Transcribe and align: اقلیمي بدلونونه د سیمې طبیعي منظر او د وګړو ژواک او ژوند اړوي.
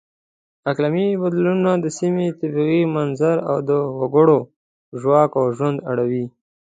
اقلیمي 0.71 1.07
بدلونونه 1.21 1.71
د 1.83 1.85
سیمې 1.99 2.27
طبیعي 2.39 2.81
منظر 2.95 3.37
او 3.49 3.57
د 3.69 3.71
وګړو 3.99 4.39
ژواک 5.01 5.31
او 5.41 5.45
ژوند 5.57 5.77
اړوي. 5.91 6.25